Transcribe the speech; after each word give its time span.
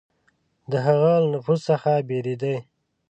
د 0.71 0.73
هغه 0.87 1.11
له 1.21 1.27
نفوذ 1.33 1.59
څخه 1.69 1.91
بېرېدی. 2.09 2.55